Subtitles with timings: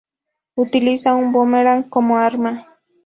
[0.55, 2.51] Utiliza un boomerang como arma.